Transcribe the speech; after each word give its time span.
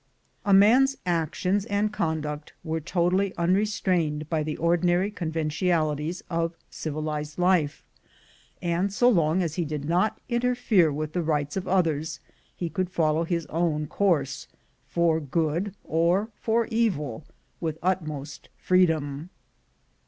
A 0.45 0.51
man's 0.51 0.97
actions 1.05 1.65
and 1.65 1.93
conduct 1.93 2.53
were 2.63 2.79
totally 2.79 3.33
unre 3.37 3.67
strained 3.67 4.27
by 4.31 4.41
the 4.41 4.57
ordinary 4.57 5.11
conventionalities 5.11 6.23
of 6.27 6.55
civilized 6.71 7.37
life, 7.37 7.83
and, 8.63 8.91
so 8.91 9.07
long 9.07 9.43
as 9.43 9.53
he 9.61 9.63
did 9.63 9.85
not 9.85 10.19
interfere 10.27 10.91
with 10.91 11.13
the 11.13 11.21
rights 11.21 11.55
of 11.55 11.67
others, 11.67 12.19
he 12.57 12.67
could 12.67 12.89
follow 12.89 13.25
his 13.25 13.45
own 13.45 13.85
course, 13.85 14.47
for 14.87 15.19
good 15.19 15.75
or 15.83 16.29
for 16.41 16.65
evil, 16.71 17.23
with 17.59 17.77
utmost 17.83 18.49
freedom. 18.57 19.29